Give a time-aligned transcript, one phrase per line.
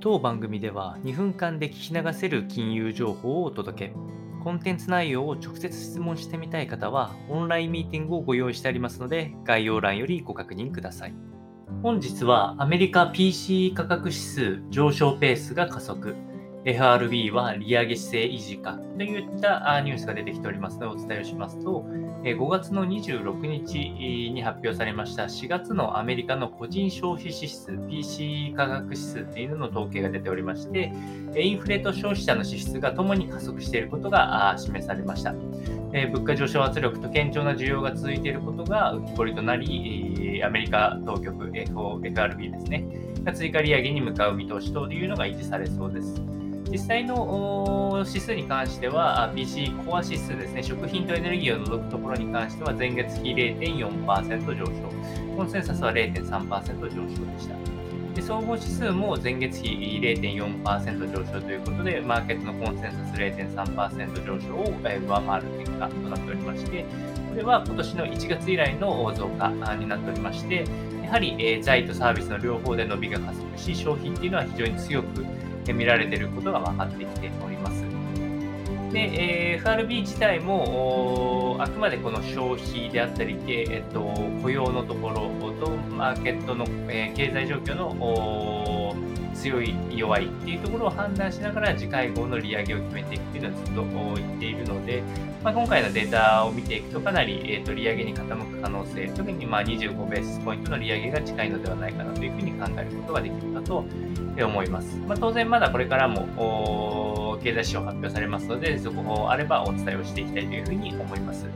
[0.00, 3.94] 当番組では2分間で聞き流せる金融情報をお届け。
[4.44, 11.14] コンテンツ内容を直接質問してみたい方は、オンラインミーティングをご用意してありますので、概要欄よりご確認ください。
[11.82, 16.14] 本日はアメリカ PC 価格指数上昇ペースが加速。
[16.68, 21.86] FRB は利上げ姿勢維持かといったニュースが出てきておりますのでお伝えをしますと、
[22.22, 23.78] 5月の26日
[24.32, 30.92] に発表されました4月のアメリカの個人消費指数 PC 価格指数というのの統計が出ておりまして、
[31.38, 35.32] インフレと消費者の支出がともに加速していることが示されました。
[35.32, 42.84] 物価上昇圧力と堅調な需要が続いていることが浮き彫りとなり、アメリカ当局 FRB ですね、
[43.32, 46.20] 追加利上げに向かう見通しというのが維持されそうです。
[46.70, 54.72] 実際の指数に関しては、PC コア指数ですね、食品とエネルギーを除くところに関しては、前月比0.4%上昇、
[55.36, 57.54] コンセンサスは0.3%上昇でした。
[58.14, 66.84] で総合指数も前月比0.4%上昇ということで、マーケットのコンセンサス0.3%上昇を上回る結果となっておりまして、
[67.30, 70.64] これは今年の1月以来の増加になっておりまして、
[71.04, 75.24] やはり、財とサービスの両方で伸びが加速し、消費っていうのは非常に強く
[75.72, 77.82] 見られていることが分かってきております。
[78.92, 84.00] で、えー、FRB 自体もあくまでこの消費であったり、えっと、
[84.42, 87.90] 雇用のところとマーケットの、えー、経済状況の
[89.38, 93.82] 強い弱いっていうところを判断しながら次回号の利上げを決めていくっていうのはずっと
[94.16, 95.02] 言っているので、
[95.42, 103.84] まあ、今回のデータを見ていくとかなり、えー、と利上げに傾く可能性特にまあ25ベースポイントの利上げが近いのではないかなというふうに考えることができるかと
[104.44, 104.96] 思います。
[105.06, 111.46] まあ、当然まだこれからも経済指標発表されますので、そこあればお伝えをしていきたいというふうに思います。